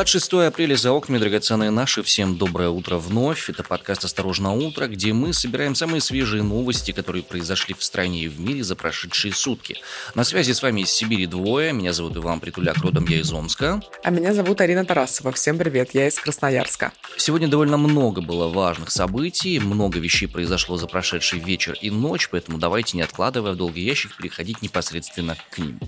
[0.00, 2.02] 26 апреля за окнами, драгоценные наши.
[2.02, 3.50] Всем доброе утро вновь.
[3.50, 8.28] Это подкаст «Осторожно утро», где мы собираем самые свежие новости, которые произошли в стране и
[8.28, 9.76] в мире за прошедшие сутки.
[10.14, 11.74] На связи с вами из Сибири двое.
[11.74, 13.82] Меня зовут Иван Притуляк, родом я из Омска.
[14.02, 15.32] А меня зовут Арина Тарасова.
[15.32, 16.92] Всем привет, я из Красноярска.
[17.18, 22.56] Сегодня довольно много было важных событий, много вещей произошло за прошедший вечер и ночь, поэтому
[22.56, 25.78] давайте, не откладывая в долгий ящик, переходить непосредственно к ним.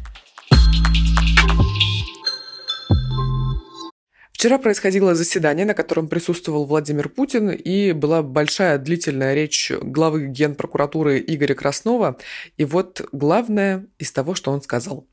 [4.43, 11.21] Вчера происходило заседание, на котором присутствовал Владимир Путин, и была большая длительная речь главы Генпрокуратуры
[11.25, 12.19] Игоря Краснова.
[12.57, 15.07] И вот главное из того, что он сказал.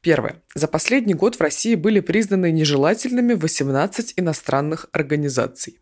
[0.00, 0.44] Первое.
[0.54, 5.80] За последний год в России были признаны нежелательными 18 иностранных организаций.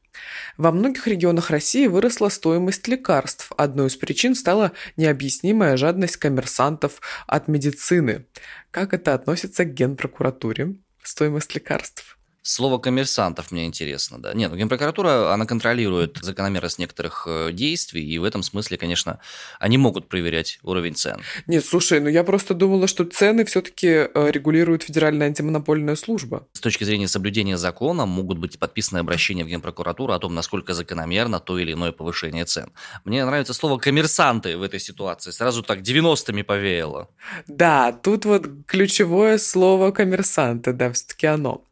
[0.57, 3.53] Во многих регионах России выросла стоимость лекарств.
[3.59, 8.25] Одной из причин стала необъяснимая жадность коммерсантов от медицины.
[8.71, 10.77] Как это относится к Генпрокуратуре?
[11.03, 12.16] Стоимость лекарств.
[12.47, 14.33] Слово коммерсантов мне интересно, да.
[14.33, 19.19] Нет, ну, Генпрокуратура, она контролирует закономерность некоторых э, действий, и в этом смысле, конечно,
[19.59, 21.21] они могут проверять уровень цен.
[21.49, 26.47] Нет, слушай, ну я просто думала, что цены все-таки э, регулирует Федеральная антимонопольная служба.
[26.53, 31.41] С точки зрения соблюдения закона могут быть подписаны обращения в Генпрокуратуру о том, насколько закономерно
[31.41, 32.71] то или иное повышение цен.
[33.05, 35.33] Мне нравится слово коммерсанты в этой ситуации.
[35.33, 37.09] Сразу так 90-ми повеяло.
[37.49, 41.65] Да, тут вот ключевое слово коммерсанты, да, все-таки оно.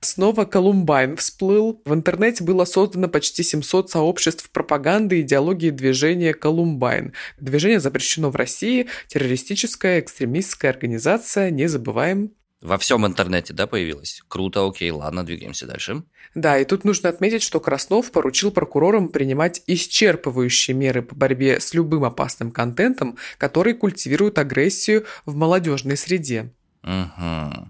[0.00, 1.80] Снова Колумбайн всплыл.
[1.84, 7.12] В интернете было создано почти 700 сообществ пропаганды идеологии движения Колумбайн.
[7.38, 12.32] Движение запрещено в России, террористическая, экстремистская организация, не забываем.
[12.62, 14.22] Во всем интернете, да, появилась?
[14.28, 16.02] Круто, окей, ладно, двигаемся дальше.
[16.34, 21.74] Да, и тут нужно отметить, что Краснов поручил прокурорам принимать исчерпывающие меры по борьбе с
[21.74, 26.52] любым опасным контентом, который культивирует агрессию в молодежной среде.
[26.82, 27.68] Угу.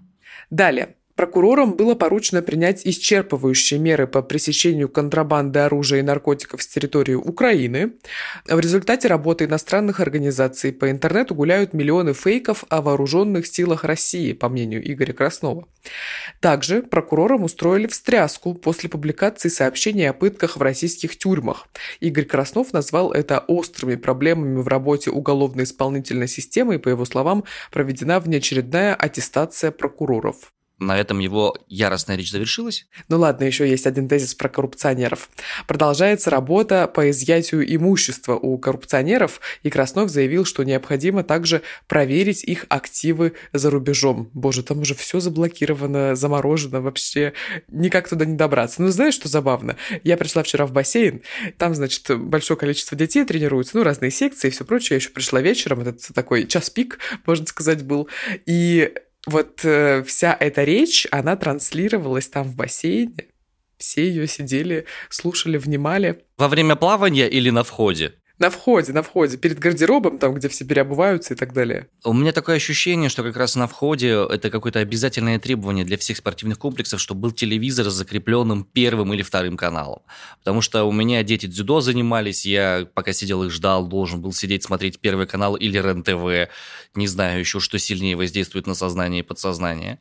[0.49, 0.96] Далее.
[1.17, 7.93] Прокурорам было поручено принять исчерпывающие меры по пресечению контрабанды оружия и наркотиков с территории Украины.
[8.47, 14.47] В результате работы иностранных организаций по интернету гуляют миллионы фейков о вооруженных силах России, по
[14.47, 15.67] мнению Игоря Краснова.
[16.39, 21.67] Также прокурорам устроили встряску после публикации сообщений о пытках в российских тюрьмах.
[21.99, 28.19] Игорь Краснов назвал это острыми проблемами в работе уголовно-исполнительной системы и, по его словам, проведена
[28.19, 32.87] внеочередная аттестация прокуроров на этом его яростная речь завершилась?
[33.09, 35.29] Ну ладно, еще есть один тезис про коррупционеров.
[35.67, 42.65] Продолжается работа по изъятию имущества у коррупционеров, и Краснов заявил, что необходимо также проверить их
[42.69, 44.29] активы за рубежом.
[44.33, 47.33] Боже, там уже все заблокировано, заморожено, вообще
[47.67, 48.81] никак туда не добраться.
[48.81, 49.77] Ну, знаешь, что забавно?
[50.03, 51.21] Я пришла вчера в бассейн,
[51.57, 54.95] там, значит, большое количество детей тренируются, ну, разные секции и все прочее.
[54.95, 58.07] Я еще пришла вечером, этот такой час пик, можно сказать, был.
[58.45, 58.93] И
[59.27, 63.27] вот э, вся эта речь, она транслировалась там в бассейне.
[63.77, 66.23] Все ее сидели, слушали, внимали.
[66.37, 68.15] Во время плавания или на входе?
[68.39, 71.87] На входе, на входе, перед гардеробом, там, где все переобуваются и так далее.
[72.03, 76.17] У меня такое ощущение, что как раз на входе это какое-то обязательное требование для всех
[76.17, 80.01] спортивных комплексов, чтобы был телевизор с закрепленным первым или вторым каналом.
[80.39, 84.63] Потому что у меня дети дзюдо занимались, я пока сидел их ждал, должен был сидеть
[84.63, 86.51] смотреть первый канал или РЕН-ТВ.
[86.93, 89.99] Не знаю еще, что сильнее воздействует на сознание и подсознание.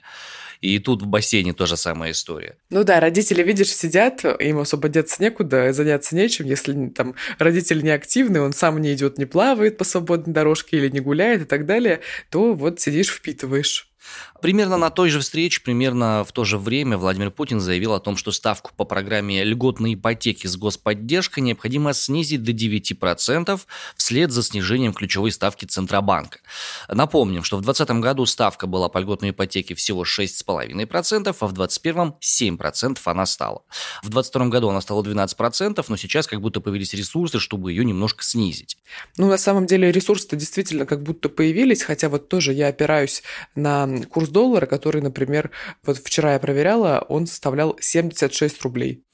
[0.61, 2.57] И тут в бассейне тоже самая история.
[2.71, 6.47] Ну да, родители, видишь, сидят, им особо деться некуда, заняться нечем.
[6.47, 10.89] Если там родитель не активный, он сам не идет, не плавает по свободной дорожке или
[10.89, 12.01] не гуляет и так далее,
[12.31, 13.91] то вот сидишь, впитываешь.
[14.41, 18.17] Примерно на той же встрече, примерно в то же время Владимир Путин заявил о том,
[18.17, 23.61] что ставку по программе льготной ипотеки с господдержкой необходимо снизить до 9%
[23.97, 26.41] вслед за снижением ключевой ставки Центробанка.
[26.89, 32.15] Напомним, что в 2020 году ставка была по льготной ипотеке всего 6,5%, а в 2021
[32.59, 33.63] 7% она стала.
[34.03, 38.23] В 2022 году она стала 12%, но сейчас как будто появились ресурсы, чтобы ее немножко
[38.23, 38.77] снизить.
[39.17, 43.23] Ну, на самом деле ресурсы-то действительно как будто появились, хотя вот тоже я опираюсь
[43.55, 45.51] на курс доллара, который, например,
[45.85, 49.05] вот вчера я проверяла, он составлял 76 рублей.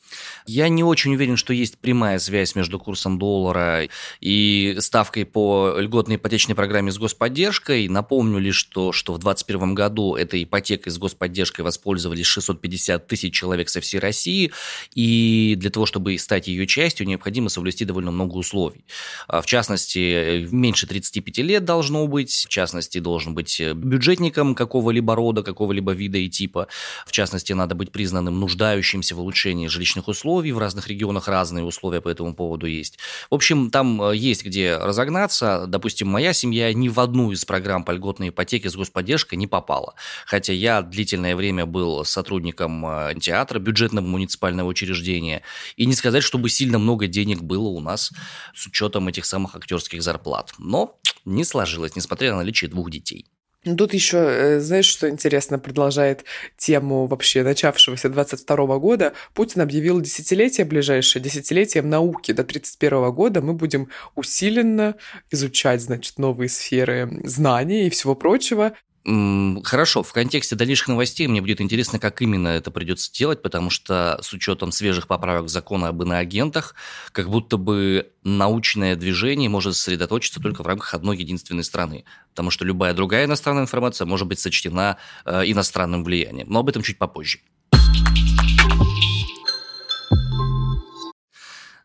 [0.46, 3.88] Я не очень уверен, что есть прямая связь между курсом доллара
[4.20, 7.88] и ставкой по льготной ипотечной программе с господдержкой.
[7.88, 13.68] Напомню лишь, что, что в 2021 году этой ипотекой с господдержкой воспользовались 650 тысяч человек
[13.68, 14.52] со всей России,
[14.94, 18.84] и для того, чтобы стать ее частью, необходимо соблюсти довольно много условий.
[19.28, 25.42] А, в частности, меньше 35 лет должно быть, в частности, должен быть бюджетником какого-либо рода,
[25.42, 26.68] какого-либо вида и типа,
[27.06, 31.64] в частности, надо быть признанным нуждающимся в улучшении жилищных различных условий, в разных регионах разные
[31.64, 32.98] условия по этому поводу есть.
[33.30, 35.66] В общем, там э, есть где разогнаться.
[35.66, 39.94] Допустим, моя семья ни в одну из программ по льготной ипотеке с господдержкой не попала.
[40.26, 45.42] Хотя я длительное время был сотрудником э, театра, бюджетного муниципального учреждения.
[45.76, 48.12] И не сказать, чтобы сильно много денег было у нас
[48.54, 50.52] с учетом этих самых актерских зарплат.
[50.58, 53.26] Но не сложилось, несмотря на наличие двух детей.
[53.64, 56.24] Ну, тут еще, э, знаешь, что интересно, продолжает
[56.56, 59.12] тему вообще начавшегося 22 года.
[59.34, 62.32] Путин объявил десятилетие ближайшее, десятилетием науки.
[62.32, 64.96] До 31 года мы будем усиленно
[65.30, 68.72] изучать, значит, новые сферы знаний и всего прочего.
[69.04, 74.18] Хорошо, в контексте дальнейших новостей мне будет интересно, как именно это придется делать, потому что
[74.22, 76.76] с учетом свежих поправок закона об иноагентах,
[77.10, 82.64] как будто бы научное движение может сосредоточиться только в рамках одной единственной страны, потому что
[82.64, 86.46] любая другая иностранная информация может быть сочтена э, иностранным влиянием.
[86.48, 87.40] Но об этом чуть попозже.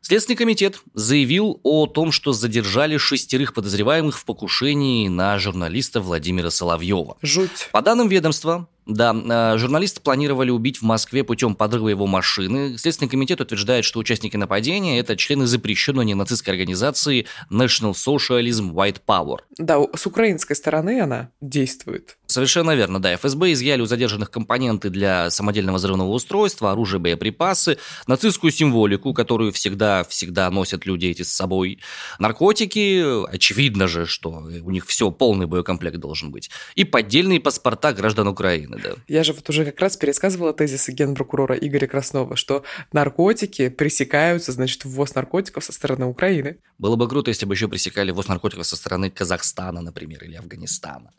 [0.07, 7.17] Следственный комитет заявил о том, что задержали шестерых подозреваемых в покушении на журналиста Владимира Соловьева.
[7.21, 7.67] Жуть.
[7.73, 12.77] По данным ведомства, да, э, журналиста планировали убить в Москве путем подрыва его машины.
[12.77, 19.39] Следственный комитет утверждает, что участники нападения– это члены запрещенной нацистской организации National Socialism White Power.
[19.57, 22.17] Да, с украинской стороны она действует.
[22.27, 23.15] Совершенно верно, да.
[23.15, 30.49] ФСБ изъяли у задержанных компоненты для самодельного взрывного устройства, оружие, боеприпасы, нацистскую символику, которую всегда-всегда
[30.49, 31.79] носят люди эти с собой,
[32.19, 34.29] наркотики, очевидно же, что
[34.61, 38.95] у них все, полный боекомплект должен быть, и поддельные паспорта граждан Украины да.
[39.07, 44.85] Я же вот уже как раз пересказывала тезисы генпрокурора Игоря Краснова, что наркотики пресекаются, значит,
[44.85, 46.57] ввоз наркотиков со стороны Украины.
[46.77, 51.11] Было бы круто, если бы еще пресекали ввоз наркотиков со стороны Казахстана, например, или Афганистана.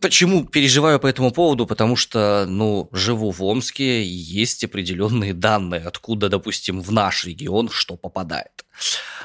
[0.00, 1.66] Почему переживаю по этому поводу?
[1.66, 7.96] Потому что, ну, живу в Омске, есть определенные данные, откуда, допустим, в наш регион что
[7.96, 8.64] попадает.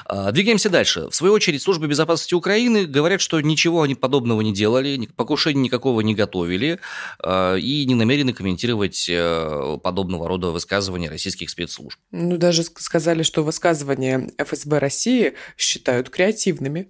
[0.06, 1.08] А, двигаемся дальше.
[1.08, 6.00] В свою очередь, службы безопасности Украины говорят, что ничего они подобного не делали, покушения никакого
[6.00, 6.80] не готовили
[7.20, 11.98] а, и не намерены комментировать э, подобного рода высказывания российских спецслужб.
[12.10, 16.88] Ну, даже сказали, что высказывания ФСБ России считают креативными.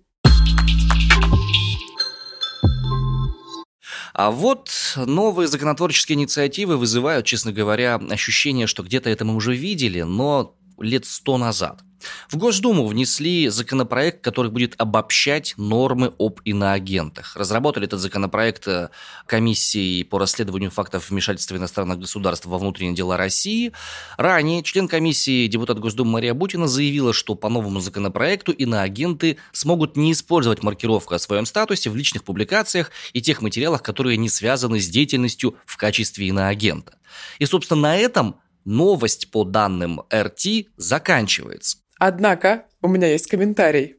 [4.14, 10.02] А вот новые законотворческие инициативы вызывают, честно говоря, ощущение, что где-то это мы уже видели,
[10.02, 11.82] но лет сто назад.
[12.28, 17.36] В Госдуму внесли законопроект, который будет обобщать нормы об иноагентах.
[17.36, 18.90] Разработали этот законопроект э,
[19.26, 23.72] комиссии по расследованию фактов вмешательства иностранных государств во внутренние дела России.
[24.16, 30.12] Ранее член комиссии, депутат Госдумы Мария Бутина, заявила, что по новому законопроекту иноагенты смогут не
[30.12, 34.88] использовать маркировку о своем статусе в личных публикациях и тех материалах, которые не связаны с
[34.88, 36.96] деятельностью в качестве иноагента.
[37.38, 41.78] И, собственно, на этом новость по данным РТ заканчивается.
[41.98, 43.96] Однако у меня есть комментарий.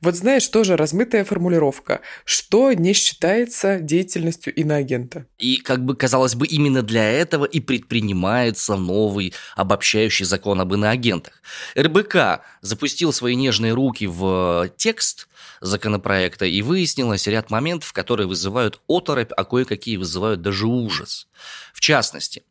[0.00, 2.00] Вот знаешь, тоже размытая формулировка.
[2.24, 5.26] Что не считается деятельностью иноагента?
[5.36, 11.42] И, как бы казалось бы, именно для этого и предпринимается новый обобщающий закон об иноагентах.
[11.76, 15.28] РБК запустил свои нежные руки в текст
[15.60, 21.26] законопроекта и выяснилось ряд моментов, которые вызывают оторопь, а кое-какие вызывают даже ужас.
[21.72, 22.44] В частности,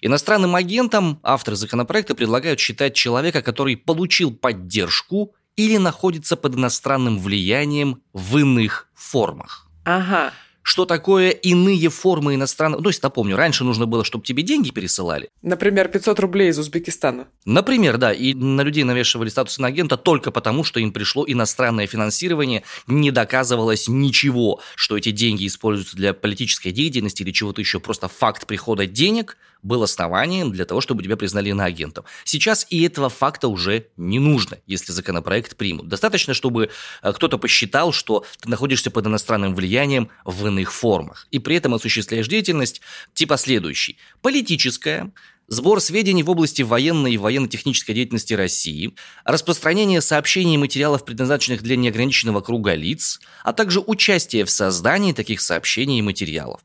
[0.00, 8.02] Иностранным агентам авторы законопроекта предлагают считать человека, который получил поддержку или находится под иностранным влиянием
[8.12, 9.68] в иных формах.
[9.84, 10.32] Ага
[10.64, 12.82] что такое иные формы иностранного...
[12.82, 15.28] То есть, напомню, раньше нужно было, чтобы тебе деньги пересылали.
[15.42, 17.28] Например, 500 рублей из Узбекистана.
[17.44, 18.12] Например, да.
[18.12, 23.88] И на людей навешивали статус иноагента только потому, что им пришло иностранное финансирование, не доказывалось
[23.88, 27.78] ничего, что эти деньги используются для политической деятельности или чего-то еще.
[27.78, 32.04] Просто факт прихода денег был основанием для того, чтобы тебя признали иноагентом.
[32.24, 35.88] Сейчас и этого факта уже не нужно, если законопроект примут.
[35.88, 36.70] Достаточно, чтобы
[37.02, 41.74] э, кто-то посчитал, что ты находишься под иностранным влиянием в иных формах, и при этом
[41.74, 42.80] осуществляешь деятельность
[43.12, 43.98] типа следующий.
[44.22, 45.12] Политическая,
[45.46, 48.94] сбор сведений в области военной и военно-технической деятельности России,
[49.24, 55.40] распространение сообщений и материалов, предназначенных для неограниченного круга лиц, а также участие в создании таких
[55.40, 56.60] сообщений и материалов.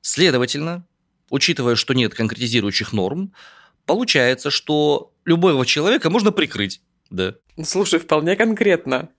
[0.00, 0.86] Следовательно,
[1.30, 3.32] учитывая, что нет конкретизирующих норм,
[3.84, 6.80] получается, что любого человека можно прикрыть.
[7.10, 7.34] Да.
[7.64, 9.10] Слушай, вполне конкретно.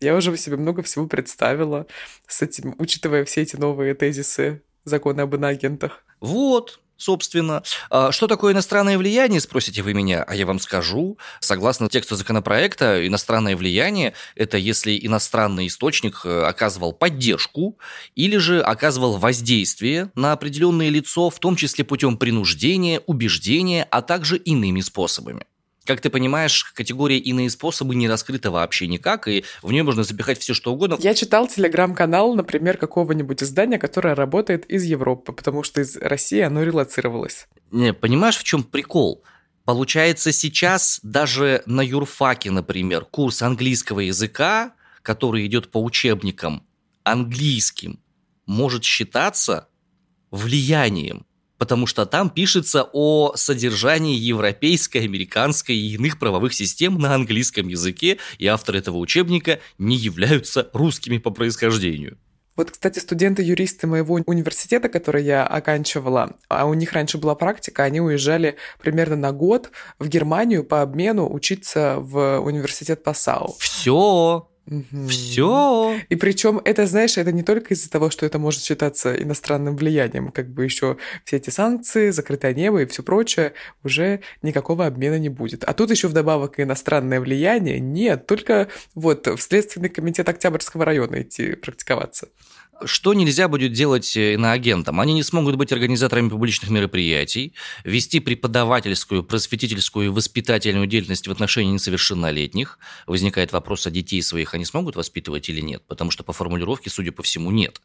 [0.00, 1.86] Я уже себе много всего представила
[2.26, 6.04] с этим, учитывая все эти новые тезисы закона об иноагентах.
[6.20, 6.80] Вот.
[6.96, 7.62] собственно.
[7.90, 11.18] А что такое иностранное влияние, спросите вы меня, а я вам скажу.
[11.40, 17.78] Согласно тексту законопроекта, иностранное влияние– это если иностранный источник э, оказывал поддержку
[18.14, 24.38] или же оказывал воздействие на определенное лицо, в том числе путем принуждения, убеждения, а также
[24.38, 25.44] иными способами.
[25.86, 30.38] Как ты понимаешь, категория «иные способы» не раскрыта вообще никак, и в нее можно запихать
[30.40, 30.96] все, что угодно.
[30.98, 36.64] Я читал телеграм-канал, например, какого-нибудь издания, которое работает из Европы, потому что из России оно
[36.64, 37.46] релацировалось.
[37.70, 39.22] Не, понимаешь, в чем прикол?
[39.64, 46.66] Получается, сейчас даже на юрфаке, например, курс английского языка, который идет по учебникам
[47.04, 48.00] английским,
[48.46, 49.68] может считаться
[50.32, 51.26] влиянием
[51.58, 58.18] потому что там пишется о содержании европейской, американской и иных правовых систем на английском языке,
[58.38, 62.18] и авторы этого учебника не являются русскими по происхождению.
[62.56, 68.00] Вот, кстати, студенты-юристы моего университета, который я оканчивала, а у них раньше была практика, они
[68.00, 73.54] уезжали примерно на год в Германию по обмену учиться в университет Пассау.
[73.58, 75.06] Все, Угу.
[75.08, 76.00] Все.
[76.08, 80.32] И причем это, знаешь, это не только из-за того, что это может считаться иностранным влиянием,
[80.32, 83.52] как бы еще все эти санкции, закрытое небо и все прочее,
[83.84, 85.62] уже никакого обмена не будет.
[85.64, 87.78] А тут еще вдобавок иностранное влияние.
[87.78, 92.28] Нет, только вот в Следственный комитет Октябрьского района идти практиковаться.
[92.84, 95.00] Что нельзя будет делать э, иноагентам?
[95.00, 97.54] Они не смогут быть организаторами публичных мероприятий,
[97.84, 102.78] вести преподавательскую, просветительскую и воспитательную деятельность в отношении несовершеннолетних.
[103.06, 105.84] Возникает вопрос, а детей своих они смогут воспитывать или нет?
[105.86, 107.80] Потому что по формулировке, судя по всему, нет.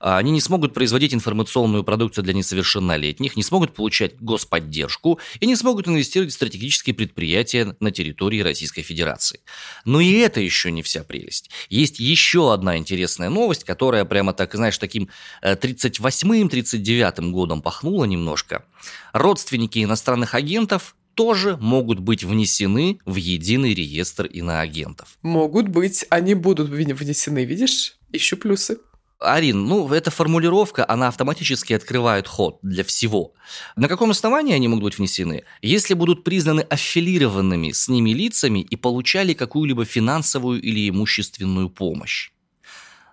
[0.00, 5.56] А они не смогут производить информационную продукцию для несовершеннолетних, не смогут получать господдержку и не
[5.56, 9.40] смогут инвестировать в стратегические предприятия на территории Российской Федерации.
[9.84, 11.50] Но и это еще не вся прелесть.
[11.68, 15.08] Есть еще одна интересная новость, которая прямо так, знаешь, таким
[15.42, 18.64] 38-м, э, 39-м годом пахнула немножко.
[19.12, 25.18] Родственники иностранных агентов тоже могут быть внесены в единый реестр иноагентов.
[25.22, 27.96] Могут быть, они будут внесены, видишь?
[28.12, 28.78] Ищу плюсы.
[29.18, 33.32] Арин, ну, эта формулировка, она автоматически открывает ход для всего.
[33.76, 35.42] На каком основании они могут быть внесены?
[35.62, 42.30] Если будут признаны аффилированными с ними лицами и получали какую-либо финансовую или имущественную помощь.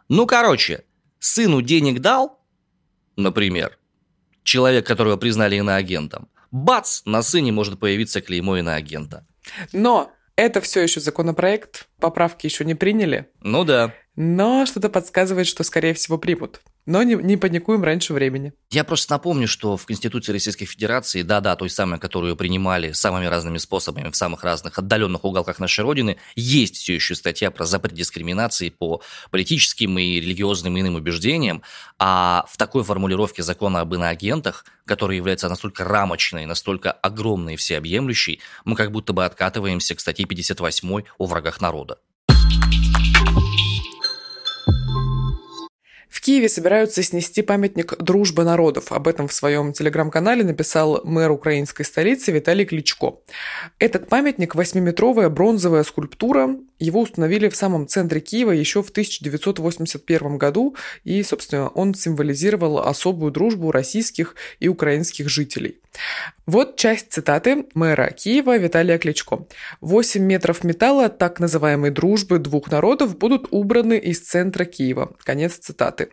[0.10, 0.84] Ну, короче,
[1.19, 2.39] сыну денег дал,
[3.15, 3.77] например,
[4.43, 9.25] человек, которого признали иноагентом, бац, на сыне может появиться клеймо иноагента.
[9.73, 13.29] Но это все еще законопроект, поправки еще не приняли.
[13.41, 13.93] Ну да.
[14.21, 16.59] Но что-то подсказывает, что, скорее всего, примут.
[16.85, 18.51] Но не, не паникуем раньше времени.
[18.69, 23.59] Я просто напомню, что в Конституции Российской Федерации, да-да, той самой, которую принимали самыми разными
[23.59, 28.67] способами в самых разных отдаленных уголках нашей Родины, есть все еще статья про запрет дискриминации
[28.67, 31.63] по политическим и религиозным иным убеждениям,
[31.97, 38.41] а в такой формулировке закона об иноагентах, которая является настолько рамочной, настолько огромной и всеобъемлющей,
[38.65, 41.99] мы как будто бы откатываемся к статье 58 о врагах народа.
[46.19, 48.91] В Киеве собираются снести памятник «Дружба народов».
[48.91, 53.19] Об этом в своем телеграм-канале написал мэр украинской столицы Виталий Кличко.
[53.79, 56.57] Этот памятник– восьмиметровая бронзовая скульптура.
[56.79, 63.31] Его установили в самом центре Киева еще в 1981 году, и, собственно, он символизировал особую
[63.31, 65.79] дружбу российских и украинских жителей.
[66.45, 69.45] Вот часть цитаты мэра Киева Виталия Кличко.
[69.81, 75.15] «8 метров металла так называемой дружбы двух народов будут убраны из центра Киева».
[75.24, 76.09] Конец цитаты.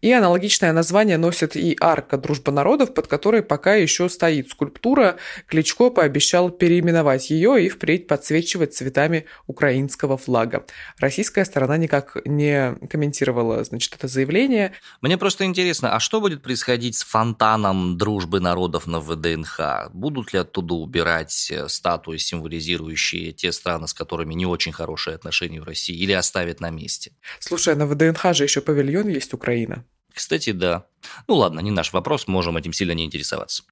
[0.00, 5.16] И аналогичное название носит и арка «Дружба народов», под которой пока еще стоит скульптура.
[5.46, 10.64] Кличко пообещал переименовать ее и впредь подсвечивать цветами украинского флага.
[10.98, 14.72] Российская сторона никак не комментировала, значит, это заявление.
[15.00, 19.90] Мне просто интересно, а что будет происходить с фонтаном дружбы народов на ВДНХ?
[19.92, 25.60] Будут ли оттуда убирать э, статуи, символизирующие те страны, с которыми не очень хорошие отношения
[25.60, 27.12] в России, или оставят на месте?
[27.40, 29.84] Слушай, а на ВДНХ же еще павильон есть Украина.
[30.18, 30.86] Кстати, да.
[31.28, 33.62] Ну ладно, не наш вопрос, можем этим сильно не интересоваться.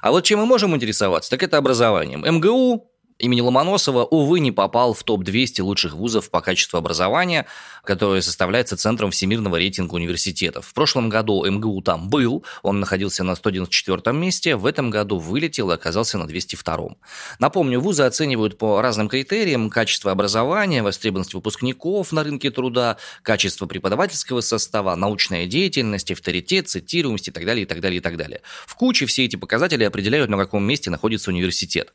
[0.00, 2.24] А вот чем мы можем интересоваться, так это образованием.
[2.24, 2.90] МГУ
[3.20, 7.46] имени Ломоносова, увы, не попал в топ-200 лучших вузов по качеству образования,
[7.84, 10.66] которое составляется центром всемирного рейтинга университетов.
[10.66, 15.70] В прошлом году МГУ там был, он находился на 194 месте, в этом году вылетел
[15.70, 16.96] и оказался на 202.
[17.38, 24.40] Напомню, вузы оценивают по разным критериям качество образования, востребованность выпускников на рынке труда, качество преподавательского
[24.40, 28.40] состава, научная деятельность, авторитет, цитируемость и так далее, и так далее, и так далее.
[28.66, 31.92] В куче все эти показатели определяют, на каком месте находится университет.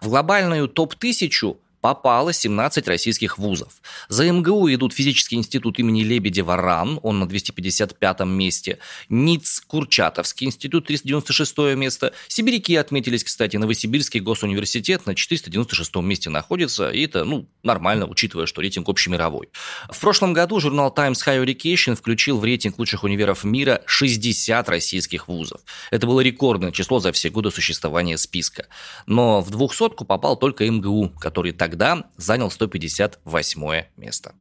[0.00, 3.74] В глобальную топ-1000 попало 17 российских вузов.
[4.08, 8.78] За МГУ идут физический институт имени Лебедева РАН, он на 255-м месте,
[9.08, 12.12] НИЦ Курчатовский институт, 396 место.
[12.26, 18.62] Сибиряки отметились, кстати, Новосибирский госуниверситет на 496 месте находится, и это, ну, нормально, учитывая, что
[18.62, 19.48] рейтинг общемировой.
[19.88, 25.28] В прошлом году журнал Times Higher Education включил в рейтинг лучших универов мира 60 российских
[25.28, 25.60] вузов.
[25.92, 28.66] Это было рекордное число за все годы существования списка.
[29.06, 31.75] Но в двухсотку попал только МГУ, который тогда
[32.16, 34.34] занял 158 место.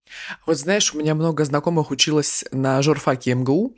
[0.45, 3.75] Вот знаешь, у меня много знакомых училось на журфаке МГУ,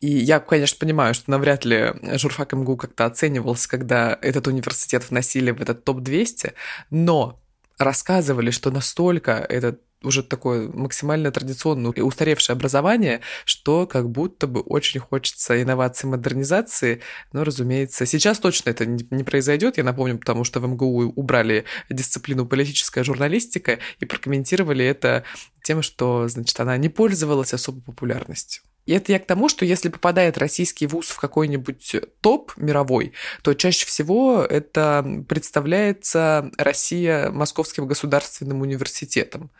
[0.00, 5.50] и я, конечно, понимаю, что навряд ли журфак МГУ как-то оценивался, когда этот университет вносили
[5.50, 6.52] в этот топ-200,
[6.90, 7.40] но
[7.78, 14.60] рассказывали, что настолько этот уже такое максимально традиционное и устаревшее образование, что как будто бы
[14.60, 17.00] очень хочется инновации, модернизации,
[17.32, 22.46] но, разумеется, сейчас точно это не произойдет, я напомню, потому что в МГУ убрали дисциплину
[22.46, 25.24] политическая журналистика и прокомментировали это
[25.62, 28.62] тем, что, значит, она не пользовалась особой популярностью.
[28.88, 33.52] И это я к тому, что если попадает российский вуз в какой-нибудь топ мировой, то
[33.52, 39.50] чаще всего это представляется Россия Московским государственным университетом.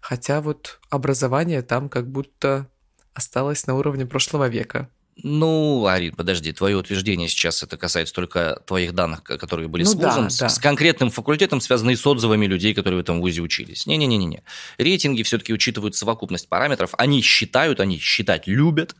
[0.00, 2.70] Хотя вот образование там как будто
[3.12, 4.88] осталось на уровне прошлого века.
[5.22, 9.94] Ну, Арин, подожди, твое утверждение сейчас это касается только твоих данных, которые были ну, с
[9.94, 10.48] вузом, да, с, да.
[10.48, 13.86] с конкретным факультетом, связанные с отзывами людей, которые в этом вузе учились.
[13.86, 14.42] Не-не-не-не.
[14.78, 16.94] Рейтинги все-таки учитывают совокупность параметров.
[16.96, 18.96] Они считают, они считать любят.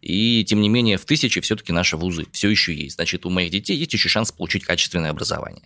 [0.00, 2.96] И, тем не менее, в тысячи все-таки наши вузы все еще есть.
[2.96, 5.62] Значит, у моих детей есть еще шанс получить качественное образование.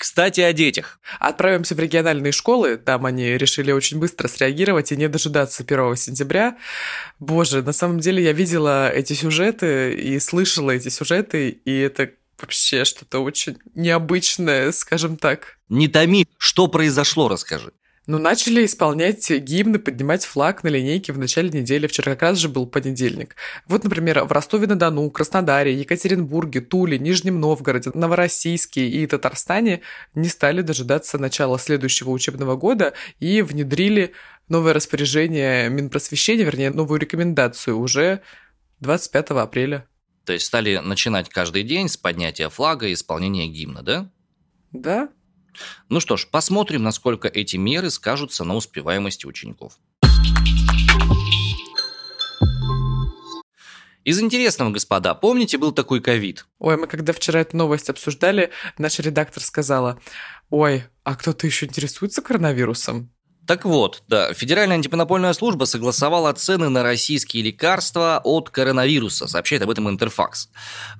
[0.00, 0.98] Кстати, о детях.
[1.18, 2.78] Отправимся в региональные школы.
[2.78, 6.56] Там они решили очень быстро среагировать и не дожидаться 1 сентября.
[7.18, 12.86] Боже, на самом деле я видела эти сюжеты и слышала эти сюжеты, и это вообще
[12.86, 15.58] что-то очень необычное, скажем так.
[15.68, 17.70] Не томи, что произошло, расскажи.
[18.06, 21.86] Ну, начали исполнять гимны, поднимать флаг на линейке в начале недели.
[21.86, 23.36] Вчера как раз же был понедельник.
[23.66, 29.82] Вот, например, в Ростове-на-Дону, Краснодаре, Екатеринбурге, Туле, Нижнем Новгороде, Новороссийске и Татарстане
[30.14, 34.14] не стали дожидаться начала следующего учебного года и внедрили
[34.48, 38.22] новое распоряжение Минпросвещения, вернее, новую рекомендацию уже
[38.80, 39.86] 25 апреля.
[40.24, 44.10] То есть стали начинать каждый день с поднятия флага и исполнения гимна, да?
[44.72, 45.08] Да,
[45.88, 49.78] ну что ж, посмотрим, насколько эти меры скажутся на успеваемости учеников.
[54.02, 56.46] Из интересного, господа, помните, был такой ковид?
[56.58, 60.00] Ой, мы когда вчера эту новость обсуждали, наша редактор сказала,
[60.48, 63.12] ой, а кто-то еще интересуется коронавирусом?
[63.46, 69.70] Так вот, да, Федеральная антимонопольная служба согласовала цены на российские лекарства от коронавируса, сообщает об
[69.70, 70.50] этом Интерфакс.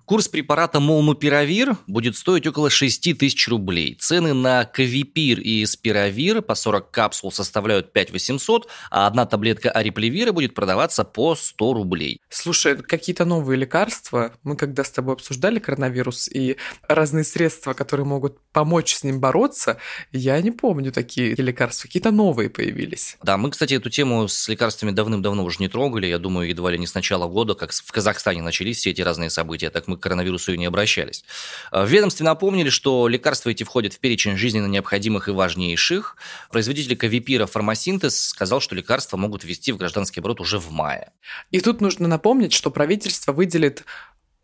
[0.04, 3.96] Курс препарата Молнупиравир будет стоить около 6 тысяч рублей.
[4.00, 10.32] Цены на Кавипир и Спиравир по 40 капсул составляют 5 800, а одна таблетка Ариплевира
[10.32, 12.20] будет продаваться по 100 рублей.
[12.28, 16.56] Слушай, какие-то новые лекарства, мы когда с тобой обсуждали коронавирус и
[16.88, 19.78] разные средства, которые могут помочь с ним бороться,
[20.10, 23.18] я не помню такие лекарства, какие-то новые новые появились.
[23.22, 26.06] Да, мы, кстати, эту тему с лекарствами давным-давно уже не трогали.
[26.06, 29.28] Я думаю, едва ли не с начала года, как в Казахстане начались все эти разные
[29.28, 31.22] события, так мы к коронавирусу и не обращались.
[31.70, 36.16] А, в ведомстве напомнили, что лекарства эти входят в перечень жизненно необходимых и важнейших.
[36.50, 41.12] Производитель Кавипира Фармасинтез сказал, что лекарства могут ввести в гражданский оборот уже в мае.
[41.50, 43.84] И тут нужно напомнить, что правительство выделит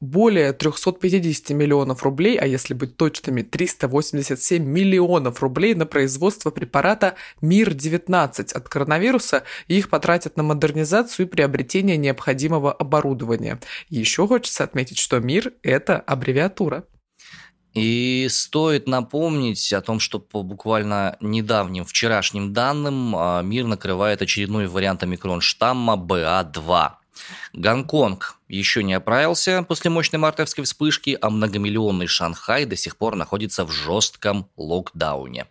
[0.00, 8.52] более 350 миллионов рублей, а если быть точными, 387 миллионов рублей на производство препарата МИР-19
[8.52, 13.60] от коронавируса, и их потратят на модернизацию и приобретение необходимого оборудования.
[13.88, 16.84] еще хочется отметить, что МИР– это аббревиатура.
[17.76, 24.66] И стоит напомнить о том, что по буквально недавним вчерашним данным а, мир накрывает очередной
[24.66, 26.92] вариант омикрон-штамма БА2.
[27.52, 33.64] Гонконг еще не оправился после мощной мартовской вспышки, а многомиллионный Шанхай до сих пор находится
[33.64, 35.46] в жестком локдауне.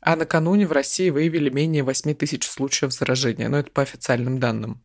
[0.00, 4.82] А накануне в России выявили менее 8 тысяч случаев заражения, но это по официальным данным.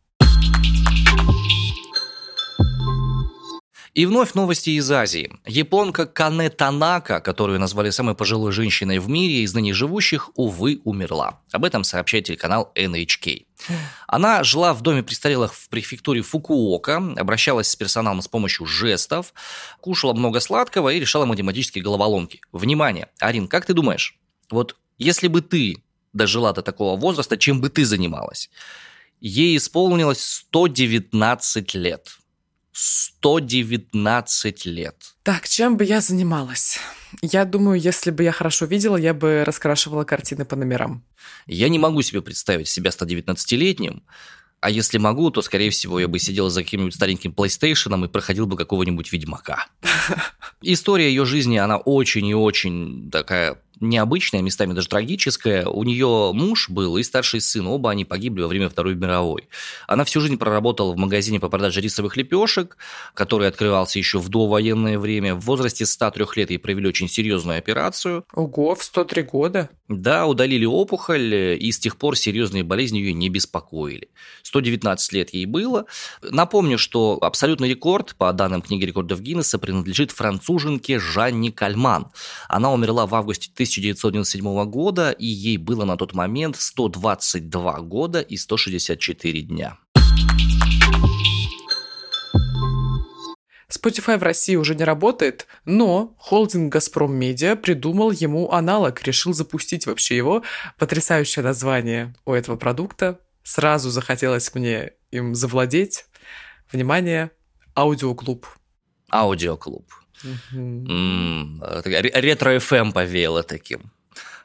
[3.94, 5.30] И вновь новости из Азии.
[5.44, 11.40] Японка Кане Танака, которую назвали самой пожилой женщиной в мире из ныне живущих, увы, умерла.
[11.52, 13.44] Об этом сообщает телеканал NHK.
[14.06, 19.34] Она жила в доме престарелых в префектуре Фукуока, обращалась с персоналом с помощью жестов,
[19.82, 22.40] кушала много сладкого и решала математические головоломки.
[22.50, 24.18] Внимание, Арин, как ты думаешь,
[24.50, 28.48] вот если бы ты дожила до такого возраста, чем бы ты занималась?
[29.20, 32.21] Ей исполнилось 119 лет.
[32.72, 34.96] 119 лет.
[35.22, 36.78] Так, чем бы я занималась?
[37.20, 41.04] Я думаю, если бы я хорошо видела, я бы раскрашивала картины по номерам.
[41.46, 44.02] Я не могу себе представить себя 119-летним,
[44.60, 48.46] а если могу, то, скорее всего, я бы сидел за каким-нибудь стареньким PlayStation и проходил
[48.46, 49.66] бы какого-нибудь Ведьмака.
[50.62, 55.66] История ее жизни, она очень и очень такая необычная, местами даже трагическая.
[55.66, 59.48] У нее муж был и старший сын, оба они погибли во время Второй мировой.
[59.86, 62.76] Она всю жизнь проработала в магазине по продаже рисовых лепешек,
[63.14, 65.34] который открывался еще в довоенное время.
[65.34, 68.24] В возрасте 103 лет ей провели очень серьезную операцию.
[68.32, 69.68] Ого, в 103 года?
[69.88, 74.08] Да, удалили опухоль, и с тех пор серьезные болезни ее не беспокоили.
[74.42, 75.84] 119 лет ей было.
[76.22, 82.06] Напомню, что абсолютный рекорд, по данным книги рекордов Гиннесса, принадлежит француженке Жанне Кальман.
[82.48, 88.36] Она умерла в августе 1997 года, и ей было на тот момент 122 года и
[88.36, 89.78] 164 дня.
[93.72, 99.86] Spotify в России уже не работает, но холдинг «Газпром Медиа» придумал ему аналог, решил запустить
[99.86, 100.42] вообще его.
[100.78, 103.18] Потрясающее название у этого продукта.
[103.42, 106.04] Сразу захотелось мне им завладеть.
[106.70, 107.30] Внимание,
[107.74, 108.46] аудиоклуб.
[109.10, 110.01] Аудиоклуб.
[111.84, 113.90] Ретро-ФМ повеяло таким.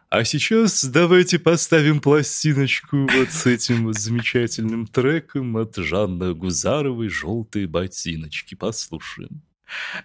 [0.09, 7.67] А сейчас давайте поставим пластиночку вот с этим вот замечательным треком от Жанны Агузаровой «Желтые
[7.67, 8.55] ботиночки».
[8.55, 9.41] Послушаем.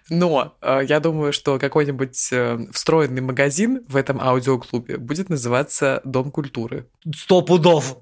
[0.09, 6.31] Но э, я думаю, что какой-нибудь э, встроенный магазин в этом аудиоклубе будет называться «Дом
[6.31, 6.89] культуры».
[7.15, 7.97] Сто пудов!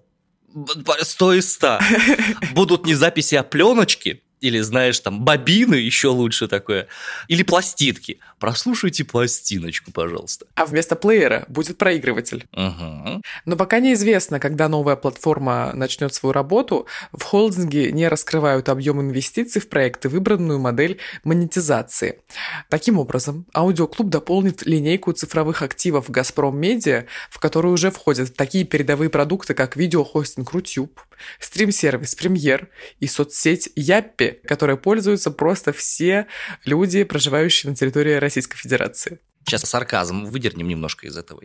[1.02, 1.80] Сто из ста.
[2.56, 6.88] Будут не записи, а пленочки, или, знаешь, там, бобины еще лучше такое,
[7.28, 8.20] или пластинки.
[8.40, 10.48] Прослушайте пластиночку, пожалуйста.
[10.56, 12.48] А вместо плеера будет проигрыватель.
[12.54, 13.22] Угу.
[13.46, 19.62] Но пока неизвестно, когда новая платформа начнет свою работу, в холдинге не раскрывают объем инвестиций
[19.62, 22.20] в проект и выбранную модель монетизации.
[22.70, 29.12] Таким образом, аудиоклуб дополнит линейку цифровых активов «Газпром Медиа», в которую уже входят такие передовые
[29.12, 31.00] продукты, как видеохостинг «Рутюб»,
[31.40, 36.28] стрим-сервис «Премьер» и соцсеть «Яппи», которой пользуются просто все
[36.66, 39.20] люди, проживающие на территории Российской Федерации.
[39.46, 41.42] Сейчас сарказм выдернем немножко из этого.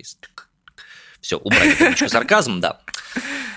[1.21, 2.81] Все, убрать сарказм, да.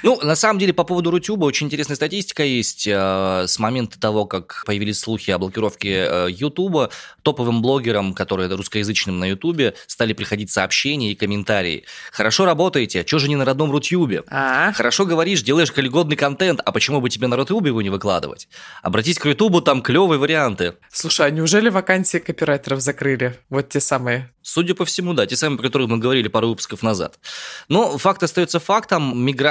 [0.02, 2.88] Ну, на самом деле, по поводу Рутюба очень интересная статистика есть.
[2.88, 6.90] Э, с момента того, как появились слухи о блокировке э, Ютуба,
[7.22, 11.84] топовым блогерам, которые русскоязычным на Ютубе, стали приходить сообщения и комментарии.
[12.12, 14.24] Хорошо работаете, а что же не на родном Рутюбе?
[14.30, 14.72] А?
[14.74, 18.48] Хорошо говоришь, делаешь коллегодный контент, а почему бы тебе на Рутюбе его не выкладывать?
[18.82, 20.76] Обратись к Ютубу, там клевые варианты.
[20.92, 23.38] Слушай, а неужели вакансии копирайтеров закрыли?
[23.50, 24.32] Вот те самые.
[24.42, 27.20] Судя по всему, да, те самые, про которые мы говорили пару выпусков назад.
[27.68, 29.24] Но факт остается фактом.
[29.24, 29.49] Миграция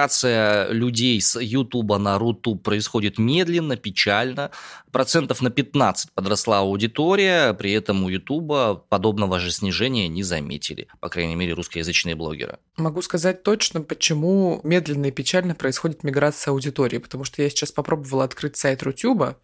[0.71, 4.51] людей с Ютуба на Рутуб происходит медленно, печально.
[4.93, 11.09] Процентов на 15 подросла аудитория, при этом у Ютуба подобного же снижения не заметили, по
[11.09, 12.59] крайней мере, русскоязычные блогеры.
[12.77, 18.25] Могу сказать точно, почему медленно и печально происходит миграция аудитории, потому что я сейчас попробовала
[18.25, 19.37] открыть сайт Рутюба,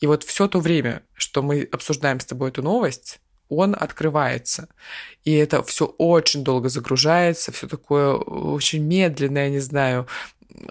[0.00, 4.68] и вот все то время, что мы обсуждаем с тобой эту новость, он открывается.
[5.24, 10.06] И это все очень долго загружается, все такое очень медленное, не знаю.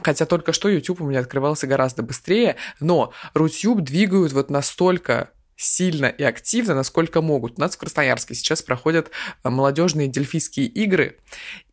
[0.02, 6.08] Хотя только что YouTube у меня открывался гораздо быстрее, но Рутюб двигают вот настолько сильно
[6.08, 7.58] и активно, насколько могут.
[7.58, 9.12] У нас в Красноярске сейчас проходят
[9.44, 11.18] э, молодежные дельфийские игры.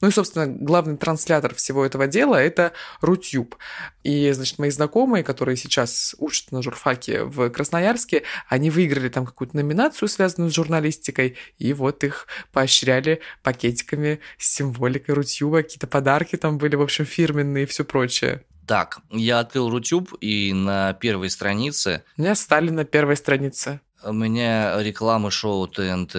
[0.00, 3.56] Ну и, собственно, главный транслятор всего этого дела– это Рутюб.
[4.02, 9.56] И, значит, мои знакомые, которые сейчас учат на журфаке в Красноярске, они выиграли там какую-то
[9.56, 16.58] номинацию, связанную с журналистикой, и вот их поощряли пакетиками с символикой Рутюба, какие-то подарки там
[16.58, 18.44] были, в общем, фирменные и все прочее.
[18.66, 22.05] Так, я открыл Рутюб, и на первой странице...
[22.16, 23.81] У меня стали на первой странице.
[24.03, 26.16] У меня реклама шоу ТНТ.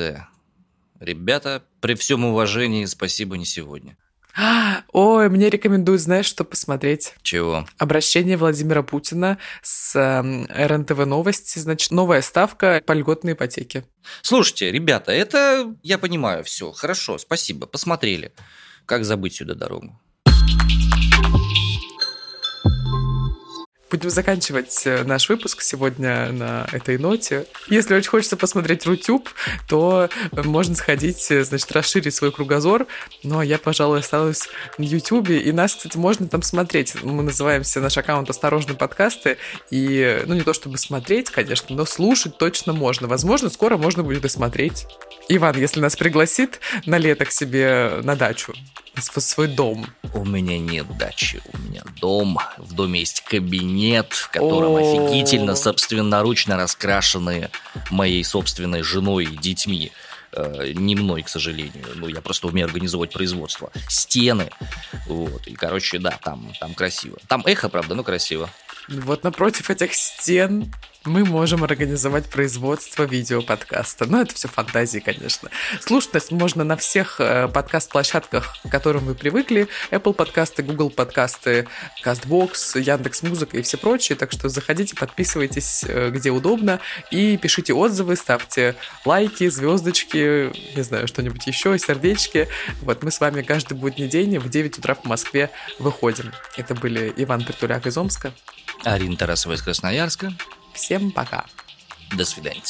[1.00, 3.98] Ребята, при всем уважении, спасибо не сегодня.
[4.94, 7.16] Ой, мне рекомендуют, знаешь, что посмотреть?
[7.22, 7.66] Чего?
[7.78, 13.86] Обращение Владимира Путина с э, РНТВ Новости, значит, новая ставка по льготной ипотеке.
[14.22, 18.34] Слушайте, ребята, это я понимаю, все, хорошо, спасибо, посмотрели.
[18.86, 20.00] Как забыть сюда дорогу?
[23.92, 27.46] Будем заканчивать э, наш выпуск сегодня на этой ноте.
[27.68, 29.30] Если очень хочется посмотреть Рутюб,
[29.68, 32.88] то можно сходить, э, значит, расширить свой кругозор.
[33.24, 35.42] Ну, а я, пожалуй, останусь на Ютубе.
[35.42, 37.04] И нас, кстати, можно там смотреть.
[37.04, 39.38] Мы называемся наш аккаунт «Осторожно, подкасты».
[39.72, 43.10] И, ну, не то чтобы смотреть, конечно, но слушать точно можно.
[43.10, 44.88] Возможно, скоро можно будет и смотреть.
[45.28, 48.54] Иван, если нас пригласит на лето к себе на дачу,
[49.00, 49.86] свой дом.
[50.14, 52.38] У меня нет дачи, у меня дом.
[52.58, 57.50] В доме есть кабинет, в котором офигительно собственноручно раскрашенные
[57.90, 59.92] моей собственной женой и детьми
[60.34, 61.86] Э, не мной, к сожалению.
[61.96, 63.72] Ну, я просто умею организовать производство.
[63.90, 64.50] Стены.
[65.06, 65.46] Вот.
[65.48, 67.18] И, короче, да, там, там красиво.
[67.28, 68.50] Там эхо, правда, но красиво.
[69.00, 70.72] Вот напротив этих стен
[71.06, 74.06] мы можем организовать производство видеоподкаста.
[74.06, 75.50] Но это все фантазии, конечно.
[75.80, 79.68] Слушать можно на всех э, подкаст-площадках, к которым вы привыкли.
[79.90, 81.68] Apple подкасты, Google подкасты,
[82.04, 84.16] CastBox, Яндекс Музыка и все прочие.
[84.16, 88.76] Так что заходите, подписывайтесь э, где удобно и пишите отзывы, ставьте
[89.06, 92.48] лайки, звездочки, не знаю, что-нибудь еще, сердечки.
[92.82, 95.50] Вот мы с вами каждый будний день в 9 утра по Москве
[95.80, 96.32] выходим.
[96.58, 98.34] Это были Иван Притуляк из Омска.
[98.84, 100.34] Арина Тарасова из Красноярска.
[100.74, 101.46] Всем пока.
[102.12, 102.62] До свидания.